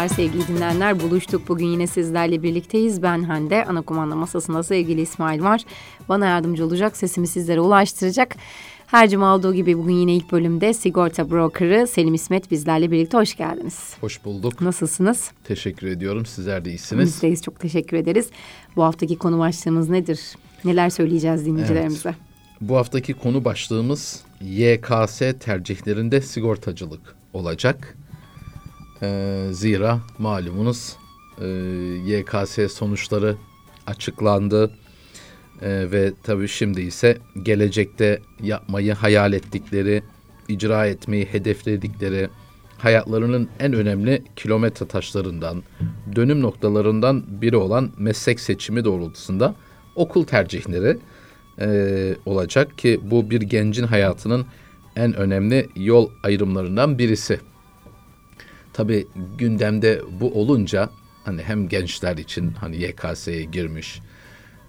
Merhabalar 0.00 0.16
sevgili 0.16 0.48
dinleyenler. 0.48 1.00
Buluştuk 1.00 1.48
bugün 1.48 1.66
yine 1.66 1.86
sizlerle 1.86 2.42
birlikteyiz. 2.42 3.02
Ben 3.02 3.22
Hande. 3.22 3.64
Ana 3.64 3.82
kumanda 3.82 4.16
masasında 4.16 4.62
sevgili 4.62 5.00
İsmail 5.00 5.42
var. 5.42 5.60
Bana 6.08 6.26
yardımcı 6.26 6.66
olacak, 6.66 6.96
sesimi 6.96 7.26
sizlere 7.26 7.60
ulaştıracak. 7.60 8.36
Her 8.86 9.10
cuma 9.10 9.34
olduğu 9.34 9.54
gibi 9.54 9.78
bugün 9.78 9.94
yine 9.94 10.14
ilk 10.14 10.32
bölümde 10.32 10.74
sigorta 10.74 11.30
brokerı 11.30 11.86
Selim 11.86 12.14
İsmet 12.14 12.50
bizlerle 12.50 12.90
birlikte. 12.90 13.18
Hoş 13.18 13.36
geldiniz. 13.36 13.94
Hoş 14.00 14.24
bulduk. 14.24 14.60
Nasılsınız? 14.60 15.30
Teşekkür 15.44 15.86
ediyorum. 15.86 16.26
Sizler 16.26 16.64
de 16.64 16.70
iyisiniz. 16.70 17.06
Bizdeyiz. 17.06 17.42
Çok 17.42 17.60
teşekkür 17.60 17.96
ederiz. 17.96 18.30
Bu 18.76 18.84
haftaki 18.84 19.18
konu 19.18 19.38
başlığımız 19.38 19.88
nedir? 19.88 20.20
Neler 20.64 20.90
söyleyeceğiz 20.90 21.46
dinleyicilerimize? 21.46 22.08
Evet. 22.08 22.18
Bu 22.60 22.76
haftaki 22.76 23.14
konu 23.14 23.44
başlığımız 23.44 24.22
YKS 24.40 25.22
tercihlerinde 25.40 26.20
sigortacılık 26.20 27.16
olacak. 27.32 27.96
Ee, 29.02 29.46
zira 29.50 30.00
malumunuz 30.18 30.96
e, 31.40 31.46
YKS 32.06 32.72
sonuçları 32.72 33.36
açıklandı. 33.86 34.70
Ee, 35.62 35.86
ve 35.92 36.12
tabii 36.22 36.48
şimdi 36.48 36.80
ise 36.80 37.18
gelecekte 37.42 38.22
yapmayı 38.42 38.92
hayal 38.92 39.32
ettikleri, 39.32 40.02
icra 40.48 40.86
etmeyi 40.86 41.24
hedefledikleri, 41.24 42.28
hayatlarının 42.78 43.48
en 43.60 43.72
önemli 43.72 44.22
kilometre 44.36 44.86
taşlarından, 44.86 45.62
dönüm 46.16 46.42
noktalarından 46.42 47.24
biri 47.42 47.56
olan 47.56 47.90
meslek 47.98 48.40
seçimi 48.40 48.84
doğrultusunda 48.84 49.54
okul 49.94 50.24
tercihleri 50.24 50.98
e, 51.60 52.16
olacak 52.26 52.78
ki 52.78 53.00
bu 53.02 53.30
bir 53.30 53.40
gencin 53.40 53.84
hayatının 53.84 54.46
en 54.96 55.14
önemli 55.14 55.68
yol 55.76 56.10
ayrımlarından 56.22 56.98
birisi. 56.98 57.40
Tabi 58.72 59.06
gündemde 59.38 60.00
bu 60.20 60.40
olunca 60.40 60.90
hani 61.24 61.42
hem 61.42 61.68
gençler 61.68 62.16
için 62.16 62.50
hani 62.50 62.76
YKS'ye 62.76 63.44
girmiş, 63.44 64.00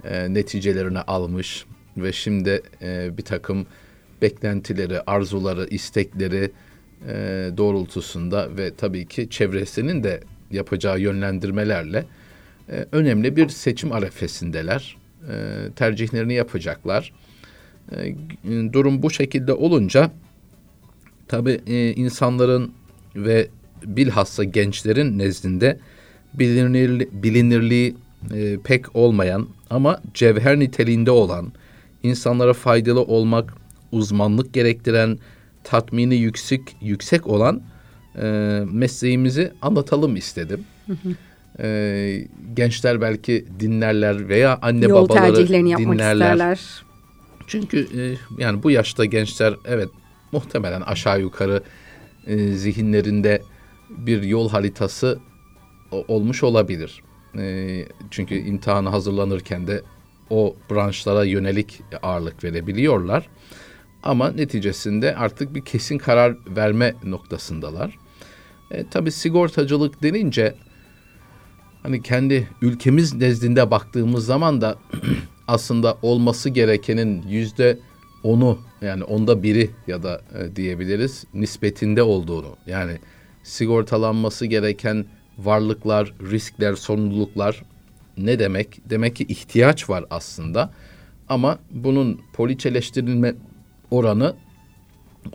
e, 0.04 0.34
neticelerini 0.34 1.00
almış 1.00 1.66
ve 1.98 2.14
şimdi 2.14 2.62
e, 2.82 3.18
bir 3.18 3.24
takım 3.24 3.66
beklentileri, 4.22 5.02
arzuları, 5.02 5.68
istekleri 5.68 6.52
e, 7.08 7.14
doğrultusunda 7.58 8.58
ve 8.58 8.76
tabii 8.76 9.06
ki 9.06 9.30
çevresinin 9.30 10.04
de 10.04 10.22
yapacağı 10.52 11.00
yönlendirmelerle 11.00 12.06
e, 12.70 12.86
önemli 12.92 13.36
bir 13.36 13.50
seçim 13.50 13.92
arefesindeler. 13.92 14.98
E, 15.30 15.34
tercihlerini 15.76 16.34
yapacaklar. 16.34 17.14
E, 17.92 18.16
durum 18.74 19.04
bu 19.04 19.12
şekilde 19.12 19.54
olunca 19.54 20.12
tabii 21.28 21.62
e, 21.68 21.94
insanların 21.94 22.74
ve 23.16 23.48
bilhassa 23.86 24.44
gençlerin 24.44 25.20
nezdinde 25.20 25.80
bilinir, 26.34 27.08
bilinirliği 27.12 27.96
e, 28.34 28.58
pek 28.64 28.96
olmayan 28.96 29.48
ama 29.70 30.02
cevher 30.14 30.60
niteliğinde 30.60 31.12
olan, 31.12 31.52
insanlara 32.04 32.54
faydalı 32.54 33.02
olmak, 33.02 33.54
uzmanlık 33.92 34.54
gerektiren, 34.54 35.20
tatmini 35.64 36.16
yüksek 36.16 36.62
yüksek 36.82 37.28
olan 37.28 37.62
e, 38.22 38.26
mesleğimizi 38.72 39.52
anlatalım 39.62 40.16
istedim. 40.16 40.64
E, 41.60 42.28
gençler 42.54 43.02
belki 43.02 43.46
dinlerler 43.60 44.30
veya 44.30 44.60
anne 44.62 44.86
Yol 44.86 45.10
babaları 45.10 45.34
tercihlerini 45.34 45.70
yapmak 45.70 45.94
dinlerler. 45.94 46.32
isterler. 46.34 46.60
Çünkü 47.48 47.80
e, 47.80 48.02
yani 48.44 48.64
bu 48.64 48.72
yaşta 48.72 49.06
gençler 49.06 49.54
evet 49.66 49.90
muhtemelen 50.32 50.82
aşağı 50.82 51.22
yukarı 51.22 51.64
e, 52.28 52.52
zihinlerinde 52.52 53.42
bir 53.98 54.24
yol 54.24 54.50
haritası 54.50 55.20
olmuş 55.92 56.44
olabilir. 56.44 57.04
E, 57.38 57.86
çünkü 58.12 58.36
imtihana 58.36 58.92
hazırlanırken 58.92 59.68
de 59.68 59.82
o 60.30 60.56
branşlara 60.72 61.24
yönelik 61.24 61.82
ağırlık 62.02 62.44
verebiliyorlar. 62.44 63.30
Ama 64.04 64.32
neticesinde 64.32 65.16
artık 65.16 65.56
bir 65.56 65.66
kesin 65.66 65.98
karar 65.98 66.38
verme 66.48 66.96
noktasındalar. 67.04 67.98
E, 68.72 68.88
tabii 68.88 69.12
sigortacılık 69.12 70.04
denince 70.04 70.56
hani 71.84 72.02
kendi 72.02 72.48
ülkemiz 72.62 73.14
nezdinde 73.14 73.72
baktığımız 73.72 74.26
zaman 74.26 74.62
da 74.62 74.78
aslında 75.48 75.98
olması 76.02 76.50
gerekenin 76.50 77.24
yüzde 77.28 77.80
onu 78.24 78.60
yani 78.82 79.04
onda 79.04 79.44
biri 79.44 79.70
ya 79.88 80.04
da 80.04 80.22
e, 80.40 80.56
diyebiliriz 80.56 81.26
nispetinde 81.34 82.04
olduğunu 82.04 82.56
yani 82.68 83.00
sigortalanması 83.44 84.46
gereken 84.46 85.06
varlıklar, 85.38 86.14
riskler, 86.32 86.76
sorumluluklar 86.76 87.64
ne 88.18 88.40
demek? 88.40 88.90
Demek 88.90 89.16
ki 89.16 89.24
ihtiyaç 89.24 89.90
var 89.90 90.06
aslında 90.10 90.74
ama 91.30 91.60
bunun 91.72 92.22
poliçeleştirilme 92.34 93.36
oranı 93.92 94.36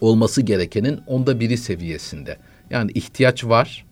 olması 0.00 0.42
gerekenin 0.42 1.00
onda 1.06 1.40
biri 1.40 1.56
seviyesinde. 1.56 2.38
Yani 2.70 2.90
ihtiyaç 2.94 3.44
var 3.44 3.86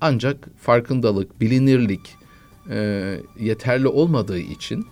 ancak 0.00 0.48
farkındalık, 0.58 1.40
bilinirlik 1.40 2.16
e, 2.70 3.16
yeterli 3.40 3.88
olmadığı 3.88 4.38
için 4.38 4.86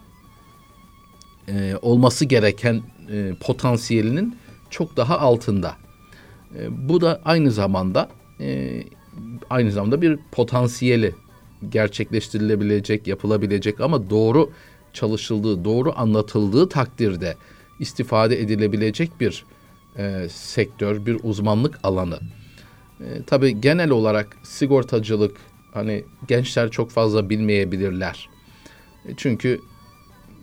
e, 1.49 1.75
olması 1.83 2.25
gereken 2.25 2.83
e, 3.11 3.33
potansiyelinin 3.41 4.37
çok 4.71 4.97
daha 4.97 5.19
altında. 5.19 5.77
E, 6.59 6.89
bu 6.89 7.01
da 7.01 7.21
aynı 7.25 7.51
zamanda 7.51 8.09
e, 8.41 8.83
aynı 9.51 9.73
zamanda 9.73 10.03
bir 10.03 10.19
potansiyeli 10.33 11.15
gerçekleştirilebilecek, 11.69 13.07
yapılabilecek 13.07 13.81
ama 13.81 14.11
doğru 14.11 14.51
çalışıldığı, 14.93 15.65
doğru 15.65 15.93
anlatıldığı 15.97 16.69
takdirde 16.69 17.37
istifade 17.79 18.41
edilebilecek 18.41 19.11
bir 19.21 19.45
e, 19.99 20.27
sektör, 20.31 21.07
bir 21.07 21.19
uzmanlık 21.23 21.79
alanı. 21.83 22.21
E, 23.01 23.23
tabii 23.27 23.61
genel 23.61 23.91
olarak 23.91 24.37
sigortacılık 24.43 25.37
hani 25.75 26.05
gençler 26.29 26.71
çok 26.71 26.91
fazla 26.91 27.31
bilmeyebilirler. 27.31 28.29
E, 29.07 29.11
çünkü 29.17 29.61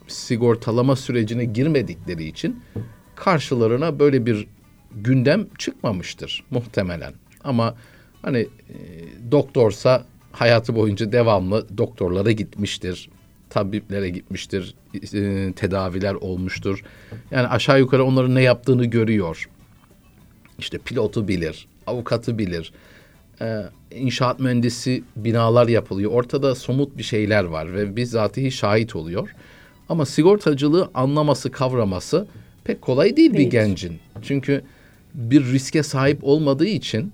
sigortalama 0.07 0.95
sürecine 0.95 1.45
girmedikleri 1.45 2.23
için 2.23 2.63
karşılarına 3.15 3.99
böyle 3.99 4.25
bir 4.25 4.47
gündem 4.95 5.47
çıkmamıştır 5.57 6.43
muhtemelen. 6.51 7.13
Ama 7.47 7.75
hani 8.21 8.37
e, 8.39 8.75
doktorsa 9.31 10.05
hayatı 10.31 10.75
boyunca 10.75 11.11
devamlı 11.11 11.77
doktorlara 11.77 12.31
gitmiştir. 12.31 13.09
Tabiplere 13.49 14.09
gitmiştir. 14.09 14.75
e, 15.13 15.53
tedaviler 15.53 16.13
olmuştur. 16.13 16.83
Yani 17.31 17.47
aşağı 17.47 17.79
yukarı 17.79 18.03
onların 18.03 18.35
ne 18.35 18.41
yaptığını 18.41 18.85
görüyor. 18.85 19.49
İşte 20.59 20.77
pilotu 20.77 21.27
bilir, 21.27 21.67
avukatı 21.87 22.37
bilir. 22.37 22.71
E, 23.41 23.63
inşaat 23.91 24.39
mühendisi 24.39 25.03
binalar 25.15 25.67
yapılıyor. 25.67 26.11
Ortada 26.11 26.55
somut 26.55 26.97
bir 26.97 27.03
şeyler 27.03 27.43
var 27.43 27.73
ve 27.73 27.95
bizatihi 27.95 28.51
şahit 28.51 28.95
oluyor. 28.95 29.29
Ama 29.89 30.05
sigortacılığı 30.05 30.89
anlaması, 30.93 31.51
kavraması 31.51 32.27
pek 32.63 32.81
kolay 32.81 33.17
değil, 33.17 33.33
bir 33.33 33.37
Değil. 33.37 33.49
gencin. 33.49 33.99
Çünkü 34.21 34.63
bir 35.13 35.45
riske 35.45 35.83
sahip 35.83 36.19
olmadığı 36.21 36.65
için 36.67 37.11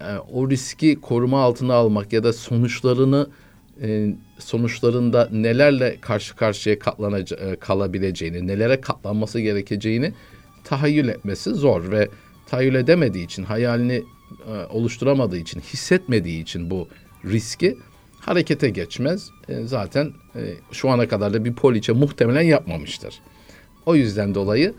e, 0.00 0.18
o 0.32 0.50
riski 0.50 1.00
koruma 1.00 1.42
altına 1.42 1.74
almak 1.74 2.12
ya 2.12 2.24
da 2.24 2.32
sonuçlarını 2.32 3.30
e, 3.82 4.14
sonuçlarında 4.38 5.28
nelerle 5.32 6.00
karşı 6.00 6.36
karşıya 6.36 6.76
katlanaca- 6.76 7.52
e, 7.52 7.56
kalabileceğini, 7.56 8.46
nelere 8.46 8.80
katlanması 8.80 9.40
gerekeceğini 9.40 10.12
tahayyül 10.64 11.08
etmesi 11.08 11.50
zor 11.50 11.90
ve 11.90 12.08
tahayyül 12.46 12.74
edemediği 12.74 13.24
için, 13.24 13.44
hayalini 13.44 14.02
oluşturamadığı 14.70 15.36
için, 15.36 15.60
hissetmediği 15.60 16.42
için 16.42 16.70
bu 16.70 16.88
riski 17.24 17.76
harekete 18.20 18.70
geçmez. 18.70 19.30
Zaten 19.64 20.12
şu 20.72 20.90
ana 20.90 21.08
kadar 21.08 21.32
da 21.32 21.44
bir 21.44 21.54
poliçe 21.54 21.92
muhtemelen 21.92 22.42
yapmamıştır. 22.42 23.20
O 23.86 23.94
yüzden 23.94 24.34
dolayı 24.34 24.74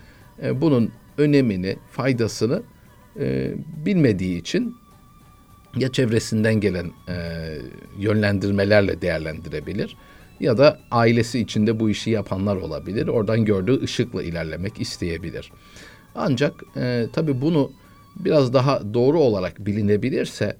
bunun 0.53 0.91
önemini, 1.17 1.77
faydasını 1.91 2.63
bilmediği 3.85 4.39
için 4.39 4.75
ya 5.75 5.91
çevresinden 5.91 6.59
gelen 6.59 6.91
e, 7.07 7.15
yönlendirmelerle 7.99 9.01
değerlendirebilir 9.01 9.97
ya 10.39 10.57
da 10.57 10.79
ailesi 10.91 11.39
içinde 11.39 11.79
bu 11.79 11.89
işi 11.89 12.09
yapanlar 12.09 12.55
olabilir. 12.55 13.07
Oradan 13.07 13.45
gördüğü 13.45 13.83
ışıkla 13.83 14.23
ilerlemek 14.23 14.81
isteyebilir. 14.81 15.51
Ancak 16.15 16.53
e, 16.77 17.05
tabii 17.13 17.41
bunu 17.41 17.71
biraz 18.15 18.53
daha 18.53 18.93
doğru 18.93 19.19
olarak 19.19 19.65
bilinebilirse 19.65 20.57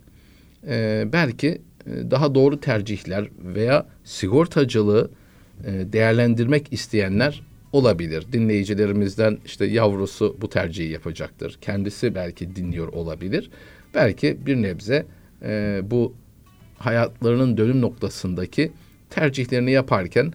e, 0.67 1.05
belki 1.13 1.61
e, 1.85 2.11
daha 2.11 2.35
doğru 2.35 2.59
tercihler 2.59 3.29
veya 3.39 3.85
sigortacılığı 4.03 5.11
e, 5.65 5.93
değerlendirmek 5.93 6.73
isteyenler 6.73 7.41
olabilir. 7.71 8.25
Dinleyicilerimizden 8.31 9.37
işte 9.45 9.65
yavrusu 9.65 10.37
bu 10.41 10.49
tercihi 10.49 10.91
yapacaktır. 10.91 11.57
Kendisi 11.61 12.15
belki 12.15 12.55
dinliyor 12.55 12.87
olabilir. 12.87 13.49
Belki 13.93 14.37
bir 14.45 14.55
nebze 14.55 15.05
e, 15.43 15.81
bu 15.83 16.13
hayatlarının 16.77 17.57
dönüm 17.57 17.81
noktasındaki 17.81 18.71
tercihlerini 19.09 19.71
yaparken 19.71 20.33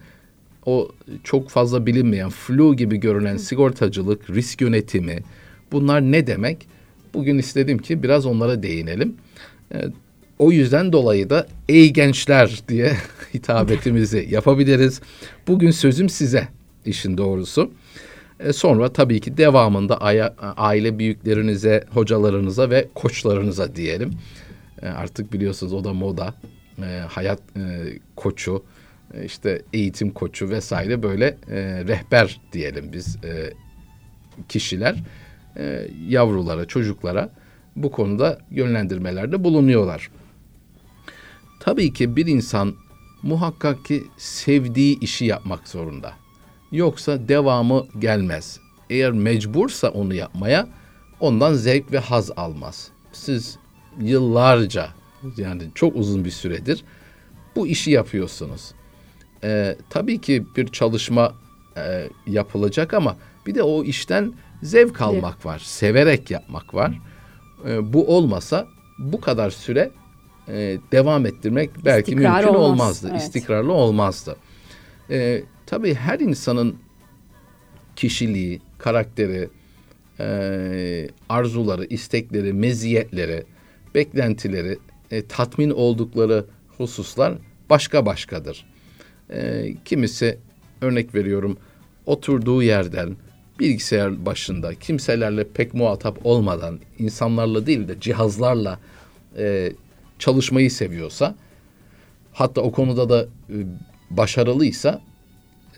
o 0.67 0.89
çok 1.25 1.51
fazla 1.51 1.87
bilinmeyen 1.87 2.31
flu 2.31 2.77
gibi 2.77 2.97
görünen 2.97 3.37
sigortacılık, 3.37 4.31
risk 4.31 4.61
yönetimi 4.61 5.19
bunlar 5.73 6.01
ne 6.01 6.27
demek? 6.27 6.67
Bugün 7.15 7.39
istedim 7.39 7.79
ki 7.79 8.03
biraz 8.03 8.27
onlara 8.27 8.63
değinelim. 8.63 9.15
E, 9.75 9.79
o 10.39 10.53
yüzden 10.53 10.93
dolayı 10.93 11.31
da 11.31 11.47
ey 11.69 11.93
gençler 11.93 12.63
diye 12.69 12.93
hitabetimizi 13.35 14.27
yapabiliriz. 14.31 15.01
Bugün 15.49 15.71
sözüm 15.71 16.09
size 16.09 16.49
işin 16.87 17.19
doğrusu. 17.19 17.71
E 18.41 18.53
sonra 18.53 18.93
tabii 18.93 19.21
ki 19.21 19.37
devamında 19.37 20.01
aile 20.57 20.99
büyüklerinize, 20.99 21.85
hocalarınıza 21.91 22.71
ve 22.71 22.89
koçlarınıza 22.95 23.77
diyelim. 23.77 24.11
E 24.83 24.89
artık 24.89 25.33
biliyorsunuz 25.33 25.73
o 25.73 25.85
da 25.85 25.93
moda. 25.93 26.35
E 26.83 27.01
hayat 27.09 27.41
e, 27.57 27.63
koçu, 28.17 28.63
e 29.15 29.25
işte 29.25 29.63
eğitim 29.73 30.11
koçu 30.11 30.51
vesaire 30.51 31.03
böyle 31.03 31.27
e, 31.51 31.85
rehber 31.85 32.41
diyelim 32.53 32.93
biz 32.93 33.17
e, 33.25 33.53
kişiler 34.49 34.97
e, 35.57 35.89
yavrulara, 36.09 36.65
çocuklara 36.65 37.31
bu 37.77 37.91
konuda 37.91 38.39
yönlendirmelerde 38.51 39.45
bulunuyorlar. 39.45 40.11
Tabii 41.61 41.93
ki 41.93 42.17
bir 42.17 42.27
insan 42.27 42.75
muhakkak 43.23 43.85
ki 43.85 44.05
sevdiği 44.17 45.01
işi 45.01 45.25
yapmak 45.25 45.69
zorunda. 45.69 46.13
Yoksa 46.73 47.29
devamı 47.29 47.87
gelmez. 47.99 48.61
Eğer 48.91 49.13
mecbursa 49.13 49.89
onu 49.89 50.15
yapmaya 50.15 50.69
ondan 51.21 51.55
zevk 51.55 51.93
ve 51.93 51.99
haz 51.99 52.31
almaz. 52.37 52.89
Siz 53.13 53.59
yıllarca 54.01 54.89
yani 55.37 55.63
çok 55.75 55.97
uzun 55.97 56.25
bir 56.25 56.31
süredir 56.31 56.85
bu 57.57 57.67
işi 57.67 57.91
yapıyorsunuz. 57.91 58.73
Ee, 59.45 59.77
tabii 59.91 60.21
ki 60.21 60.47
bir 60.57 60.67
çalışma 60.69 61.35
e, 61.77 62.09
yapılacak 62.27 62.95
ama 62.95 63.17
bir 63.47 63.55
de 63.55 63.63
o 63.63 63.85
işten 63.85 64.33
zevk 64.63 65.03
almak 65.03 65.47
var, 65.47 65.59
severek 65.59 66.31
yapmak 66.31 66.75
var. 66.75 67.01
Ee, 67.69 67.93
bu 67.93 68.17
olmasa 68.17 68.67
bu 68.99 69.21
kadar 69.21 69.51
süre 69.51 69.91
e, 70.49 70.79
devam 70.93 71.27
ettirmek 71.27 71.71
belki 71.85 72.11
İstikrar 72.11 72.35
mümkün 72.45 72.55
olmaz. 72.59 72.71
olmazdı. 72.71 73.09
Evet. 73.11 73.21
İstikrarlı 73.21 73.73
olmazdı. 73.73 74.37
E, 75.11 75.43
tabii 75.67 75.95
her 75.95 76.21
insanın 76.21 76.77
kişiliği, 77.97 78.61
karakteri, 78.79 79.49
e, 80.21 81.09
arzuları, 81.29 81.85
istekleri, 81.85 82.53
meziyetleri, 82.53 83.45
beklentileri, 83.95 84.79
e, 85.11 85.27
tatmin 85.27 85.71
oldukları 85.71 86.45
hususlar 86.79 87.35
başka 87.71 88.07
başkadır. 88.07 88.67
E, 89.31 89.75
kimisi 89.85 90.39
örnek 90.81 91.15
veriyorum 91.15 91.59
oturduğu 92.07 92.63
yerden 92.63 93.17
bilgisayar 93.61 94.27
başında 94.27 94.75
kimselerle 94.75 95.49
pek 95.49 95.75
muhatap 95.75 96.27
olmadan 96.27 96.79
insanlarla 96.99 97.67
değil 97.67 97.89
de 97.89 98.01
cihazlarla 98.01 98.79
e, 99.39 99.73
çalışmayı 100.19 100.71
seviyorsa 100.71 101.35
hatta 102.33 102.61
o 102.61 102.73
konuda 102.73 103.09
da 103.09 103.23
e, 103.23 103.57
başarılıysa 104.11 105.01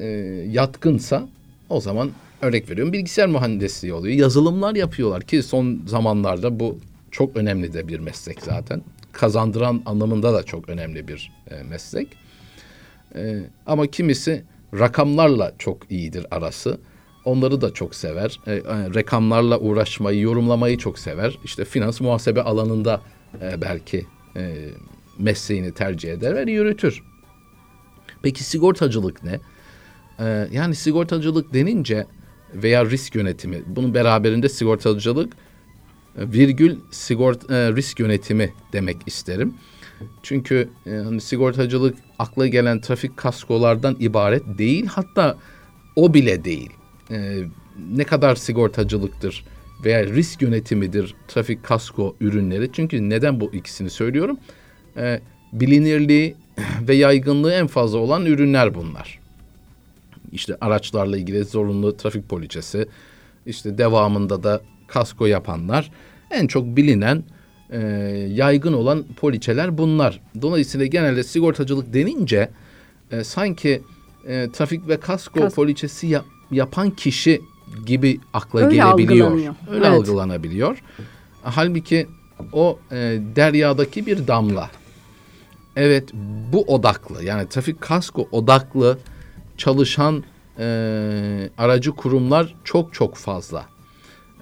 e, 0.01 0.07
yatkınsa 0.51 1.29
o 1.69 1.81
zaman 1.81 2.11
örnek 2.43 2.71
veriyorum 2.71 2.93
bilgisayar 2.93 3.29
mühendisliği 3.29 3.95
oluyor. 3.95 4.15
Yazılımlar 4.17 4.75
yapıyorlar 4.75 5.23
ki 5.23 5.43
son 5.43 5.83
zamanlarda 5.87 6.61
bu 6.61 6.79
çok 7.11 7.37
önemli 7.37 7.73
de 7.73 7.89
bir 7.89 7.99
meslek 7.99 8.43
zaten. 8.43 8.83
Kazandıran 9.13 9.83
anlamında 9.87 10.35
da 10.35 10.43
çok 10.43 10.69
önemli 10.69 11.09
bir 11.09 11.33
e, 11.51 11.63
meslek. 11.63 12.09
E, 13.15 13.41
ama 13.67 13.87
kimisi 13.87 14.45
rakamlarla 14.75 15.53
çok 15.59 15.91
iyidir 15.91 16.27
arası. 16.31 16.79
Onları 17.25 17.61
da 17.61 17.75
çok 17.75 17.95
sever. 17.95 18.41
E, 18.47 18.53
e, 18.53 18.63
rakamlarla 18.95 19.59
uğraşmayı, 19.59 20.21
yorumlamayı 20.21 20.79
çok 20.79 20.99
sever. 20.99 21.39
İşte 21.45 21.65
finans 21.65 22.01
muhasebe 22.01 22.43
alanında 22.43 23.01
e, 23.43 23.61
belki 23.61 24.07
e, 24.37 24.55
mesleğini 25.19 25.75
tercih 25.75 26.13
eder 26.13 26.47
ve 26.47 26.53
yürütür. 26.53 27.03
Peki 28.23 28.45
sigortacılık 28.45 29.25
ne? 29.25 29.41
Ee, 30.21 30.49
yani 30.53 30.75
sigortacılık 30.75 31.55
denince 31.55 32.07
veya 32.55 32.87
risk 32.87 33.15
yönetimi 33.15 33.63
bunun 33.67 33.95
beraberinde 33.95 34.49
sigortacılık 34.49 35.33
e, 36.19 36.33
virgül 36.33 36.77
sigort 36.91 37.51
e, 37.51 37.73
risk 37.73 38.01
yönetimi 38.01 38.53
demek 38.73 38.97
isterim. 39.07 39.55
Çünkü 40.23 40.69
e, 40.87 40.91
hani 40.91 41.21
sigortacılık 41.21 41.97
akla 42.19 42.47
gelen 42.47 42.81
trafik 42.81 43.17
kaskolardan 43.17 43.97
ibaret 44.01 44.43
değil 44.59 44.87
hatta 44.87 45.37
o 45.97 46.15
bile 46.15 46.45
değil. 46.45 46.71
E, 47.11 47.39
ne 47.93 48.05
kadar 48.05 48.37
sigortacılıktır 48.37 49.45
veya 49.85 50.07
risk 50.07 50.43
yönetimidir 50.43 51.15
trafik 51.29 51.65
kasko 51.65 52.17
ürünleri. 52.21 52.73
Çünkü 52.73 53.11
neden 53.11 53.41
bu 53.41 53.55
ikisini 53.55 53.91
söylüyorum? 53.91 54.39
E, 54.97 55.21
bilinirliği 55.53 56.35
ve 56.89 56.95
yaygınlığı 56.95 57.53
en 57.53 57.67
fazla 57.67 57.99
olan 57.99 58.27
ürünler 58.27 58.75
bunlar. 58.75 59.18
İşte 60.33 60.57
araçlarla 60.61 61.17
ilgili 61.17 61.45
zorunlu 61.45 61.97
trafik 61.97 62.29
poliçesi, 62.29 62.89
işte 63.47 63.79
devamında 63.79 64.43
da 64.43 64.61
kasko 64.87 65.27
yapanlar 65.27 65.91
en 66.31 66.47
çok 66.47 66.65
bilinen 66.65 67.25
e, 67.71 67.79
yaygın 68.31 68.73
olan 68.73 69.05
poliçeler 69.17 69.79
bunlar. 69.79 70.21
Dolayısıyla 70.43 70.87
genelde 70.87 71.23
sigortacılık 71.25 71.95
denince 71.95 72.51
e, 73.11 73.25
sanki 73.25 73.83
e, 74.27 74.49
trafik 74.53 74.89
ve 74.89 75.01
kasko 75.01 75.41
Kas 75.41 75.55
poliçesi 75.55 76.07
yap, 76.07 76.25
yapan 76.51 76.91
kişi 76.91 77.41
gibi 77.87 78.21
akla 78.33 78.61
Öyle 78.61 78.77
gelebiliyor. 78.77 79.31
Öyle 79.31 79.55
evet. 79.71 79.87
algılanabiliyor. 79.87 80.83
Halbuki 81.43 82.07
o 82.53 82.79
e, 82.93 82.97
deryadaki 83.37 84.07
bir 84.07 84.27
damla. 84.27 84.71
Evet 85.77 86.09
bu 86.53 86.63
odaklı 86.63 87.25
yani 87.25 87.49
trafik 87.49 87.81
kasko 87.81 88.29
odaklı 88.33 88.99
çalışan 89.59 90.25
e, 90.59 91.51
aracı 91.59 91.91
kurumlar 91.91 92.55
çok 92.65 92.95
çok 92.95 93.17
fazla. 93.17 93.67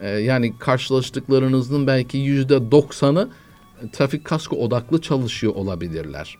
E, 0.00 0.08
yani 0.08 0.58
karşılaştıklarınızın 0.58 1.86
belki 1.86 2.18
yüzde 2.18 2.70
doksanı 2.70 3.28
trafik 3.92 4.24
kasko 4.24 4.56
odaklı 4.56 5.00
çalışıyor 5.00 5.54
olabilirler. 5.54 6.38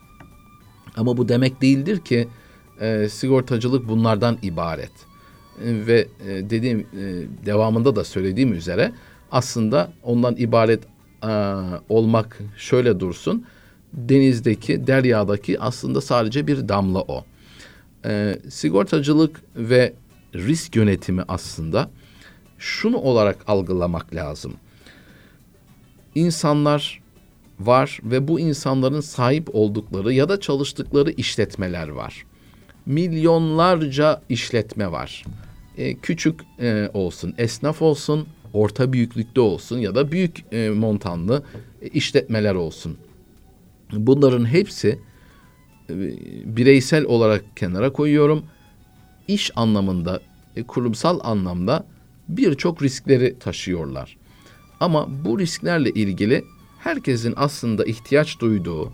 Ama 0.97 1.16
bu 1.16 1.28
demek 1.28 1.62
değildir 1.62 2.00
ki 2.00 2.28
e, 2.80 3.09
sigortacılık 3.09 3.88
bunlardan 3.88 4.38
ibaret. 4.42 4.92
E, 5.64 5.87
ve 5.87 6.09
e, 6.28 6.50
dediğim 6.50 6.80
e, 6.80 6.85
devamında 7.47 7.97
da 7.97 8.04
söylediğim 8.04 8.52
üzere 8.52 8.92
aslında 9.33 9.92
ondan 10.02 10.37
ibaret 10.37 10.83
e, 11.25 11.28
olmak 11.88 12.38
şöyle 12.56 13.00
dursun. 13.00 13.45
Denizdeki, 13.92 14.87
deryadaki 14.87 15.61
aslında 15.61 16.00
sadece 16.00 16.47
bir 16.47 16.68
damla 16.68 17.00
o. 17.00 17.25
E, 18.07 18.39
sigortacılık 18.49 19.43
ve 19.57 19.95
risk 20.35 20.77
yönetimi 20.77 21.23
aslında 21.29 21.91
şunu 22.59 22.97
olarak 22.97 23.39
algılamak 23.47 24.15
lazım. 24.15 24.55
İnsanlar 26.15 27.03
var 27.61 28.01
ve 28.05 28.29
bu 28.29 28.41
insanların 28.41 29.01
sahip 29.01 29.55
oldukları 29.55 30.13
ya 30.13 30.29
da 30.29 30.41
çalıştıkları 30.41 31.11
işletmeler 31.11 31.89
var. 31.89 32.27
Milyonlarca 32.87 34.23
işletme 34.29 34.93
var. 34.93 35.25
E, 35.77 35.95
küçük 35.95 36.41
e, 36.61 36.91
olsun, 36.95 37.35
esnaf 37.39 37.83
olsun, 37.83 38.29
orta 38.53 38.93
büyüklükte 38.93 39.41
olsun 39.41 39.79
ya 39.79 39.95
da 39.95 40.13
büyük 40.13 40.45
e, 40.53 40.71
montanlı 40.71 41.43
e, 41.83 41.89
işletmeler 41.89 42.55
olsun. 42.55 42.97
Bunların 43.93 44.45
hepsi 44.45 44.99
bireysel 46.45 47.05
olarak 47.05 47.57
kenara 47.57 47.93
koyuyorum. 47.93 48.45
İş 49.28 49.50
anlamında, 49.57 50.21
e, 50.57 50.62
kurumsal 50.62 51.21
anlamda 51.23 51.87
birçok 52.28 52.83
riskleri 52.83 53.38
taşıyorlar. 53.38 54.16
Ama 54.81 55.25
bu 55.25 55.38
risklerle 55.38 55.90
ilgili 55.90 56.45
herkesin 56.78 57.35
aslında 57.37 57.85
ihtiyaç 57.85 58.40
duyduğu 58.40 58.93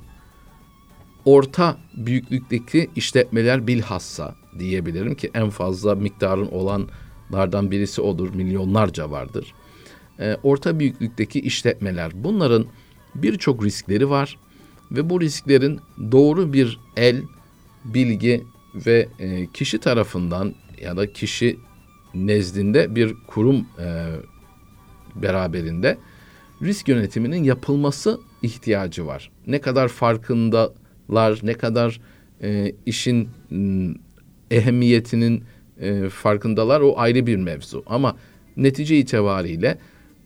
orta 1.25 1.77
büyüklükteki 1.97 2.91
işletmeler 2.97 3.67
bilhassa 3.67 4.35
diyebilirim 4.59 5.15
ki 5.15 5.31
en 5.35 5.51
fazla 5.51 5.95
miktarın 5.95 6.49
olanlardan 6.49 7.71
birisi 7.71 8.03
odur. 8.03 8.35
Milyonlarca 8.35 9.11
vardır. 9.11 9.55
E, 10.21 10.37
orta 10.43 10.79
büyüklükteki 10.79 11.41
işletmeler 11.41 12.13
bunların 12.15 12.67
birçok 13.15 13.65
riskleri 13.65 14.11
var 14.11 14.39
ve 14.93 15.11
bu 15.11 15.21
risklerin 15.21 15.81
doğru 16.13 16.53
bir 16.53 16.81
el, 16.97 17.23
bilgi 17.85 18.45
ve 18.75 19.09
e, 19.19 19.47
kişi 19.47 19.79
tarafından 19.79 20.55
ya 20.81 20.97
da 20.97 21.13
kişi 21.13 21.59
nezdinde 22.15 22.95
bir 22.97 23.15
kurum 23.27 23.67
e, 23.79 24.07
beraberinde 25.15 25.99
risk 26.63 26.89
yönetiminin 26.89 27.45
yapılması 27.45 28.21
ihtiyacı 28.43 29.07
var. 29.07 29.31
Ne 29.47 29.61
kadar 29.61 29.89
farkındalar, 29.89 31.41
ne 31.43 31.55
kadar 31.55 32.01
e, 32.43 32.73
işin 32.87 33.29
ehemmiyetinin 34.51 35.45
e, 35.81 36.09
farkındalar 36.09 36.81
o 36.81 36.99
ayrı 36.99 37.27
bir 37.27 37.37
mevzu. 37.37 37.83
Ama 37.87 38.17
netice 38.57 38.99
itibariyle 38.99 39.79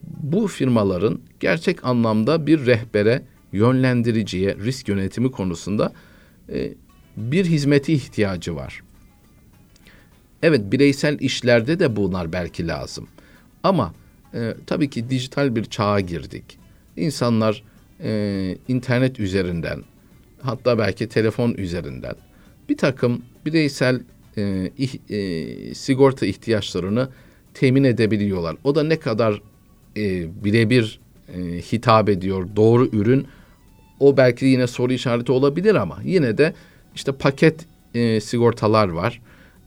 bu 0.03 0.47
firmaların 0.47 1.19
gerçek 1.39 1.85
anlamda 1.85 2.47
bir 2.47 2.65
rehbere, 2.65 3.23
yönlendiriciye, 3.51 4.55
risk 4.55 4.87
yönetimi 4.87 5.31
konusunda 5.31 5.93
e, 6.49 6.73
bir 7.17 7.45
hizmeti 7.45 7.93
ihtiyacı 7.93 8.55
var. 8.55 8.81
Evet 10.41 10.71
bireysel 10.71 11.19
işlerde 11.19 11.79
de 11.79 11.95
bunlar 11.95 12.33
belki 12.33 12.67
lazım. 12.67 13.07
Ama 13.63 13.93
e, 14.33 14.53
tabii 14.65 14.89
ki 14.89 15.09
dijital 15.09 15.55
bir 15.55 15.65
çağa 15.65 15.99
girdik. 15.99 16.57
İnsanlar 16.97 17.63
e, 18.03 18.57
internet 18.67 19.19
üzerinden 19.19 19.83
hatta 20.41 20.77
belki 20.77 21.09
telefon 21.09 21.53
üzerinden 21.53 22.15
bir 22.69 22.77
takım 22.77 23.21
bireysel 23.45 24.01
e, 24.37 24.71
e, 25.09 25.73
sigorta 25.73 26.25
ihtiyaçlarını 26.25 27.09
temin 27.53 27.83
edebiliyorlar. 27.83 28.55
O 28.63 28.75
da 28.75 28.83
ne 28.83 28.99
kadar 28.99 29.41
e, 29.97 30.27
birebir 30.43 30.99
e, 31.35 31.41
hitap 31.41 32.09
ediyor, 32.09 32.47
doğru 32.55 32.87
ürün 32.87 33.27
o 33.99 34.17
belki 34.17 34.45
yine 34.45 34.67
soru 34.67 34.93
işareti 34.93 35.31
olabilir 35.31 35.75
ama 35.75 35.99
yine 36.03 36.37
de 36.37 36.53
işte 36.95 37.11
paket 37.11 37.65
e, 37.93 38.21
sigortalar 38.21 38.87
var. 38.87 39.21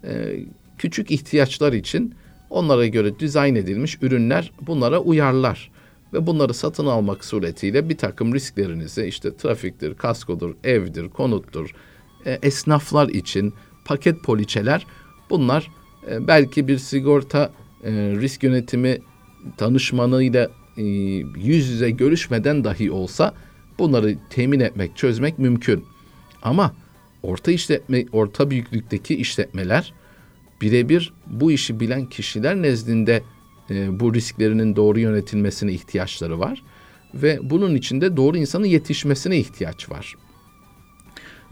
E, 0.05 0.41
küçük 0.79 1.11
ihtiyaçlar 1.11 1.73
için 1.73 2.15
onlara 2.51 2.87
göre 2.87 3.19
dizayn 3.19 3.55
edilmiş 3.55 3.99
ürünler 4.03 4.53
bunlara 4.61 4.99
uyarlar. 4.99 5.71
Ve 6.13 6.27
bunları 6.27 6.55
satın 6.55 6.87
almak 6.87 7.25
suretiyle 7.25 7.89
bir 7.89 7.97
takım 7.97 8.35
risklerinizi 8.35 9.05
işte 9.05 9.37
trafiktir, 9.37 9.95
kaskodur, 9.95 10.55
evdir, 10.65 11.09
konuttur, 11.09 11.75
e, 12.27 12.39
esnaflar 12.43 13.09
için 13.09 13.55
paket 13.85 14.23
poliçeler 14.23 14.87
bunlar 15.31 15.71
e, 16.11 16.27
belki 16.27 16.69
bir 16.69 16.79
sigorta 16.79 17.51
e, 17.85 17.91
risk 17.93 18.43
yönetimi 18.43 18.99
danışmanıyla 19.59 20.51
e, 20.77 20.83
yüz 20.83 21.69
yüze 21.69 21.91
görüşmeden 21.91 22.65
dahi 22.65 22.91
olsa 22.91 23.35
bunları 23.81 24.17
temin 24.31 24.61
etmek, 24.61 24.97
çözmek 24.97 25.39
mümkün. 25.39 25.85
Ama 26.43 26.75
orta 27.23 27.53
işletme, 27.53 28.05
orta 28.13 28.51
büyüklükteki 28.51 29.17
işletmeler 29.17 29.93
birebir 30.61 31.13
bu 31.27 31.53
işi 31.53 31.81
bilen 31.81 32.07
kişiler 32.07 32.57
nezdinde 32.57 33.23
e, 33.71 34.01
bu 34.01 34.15
risklerinin 34.15 34.77
doğru 34.77 35.01
yönetilmesine 35.01 35.73
ihtiyaçları 35.73 36.41
var 36.41 36.63
ve 37.15 37.39
bunun 37.43 37.75
içinde 37.75 38.17
doğru 38.17 38.37
insanın 38.37 38.67
yetişmesine 38.67 39.39
ihtiyaç 39.39 39.91
var. 39.91 40.15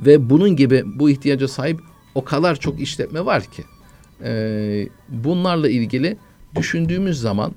Ve 0.01 0.31
bunun 0.31 0.57
gibi 0.57 0.83
bu 0.87 1.11
ihtiyaca 1.11 1.49
sahip 1.49 1.81
o 2.15 2.25
kadar 2.25 2.57
çok 2.57 2.81
işletme 2.81 3.25
var 3.25 3.45
ki 3.45 3.65
e, 4.25 4.89
bunlarla 5.09 5.69
ilgili 5.69 6.17
düşündüğümüz 6.57 7.21
zaman 7.21 7.53